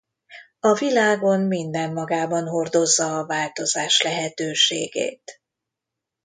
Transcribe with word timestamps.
A 0.59 0.73
világon 0.73 1.39
minden 1.41 1.93
magában 1.93 2.47
hordozza 2.47 3.17
a 3.17 3.25
változás 3.25 4.01
lehetőségét. 4.01 5.41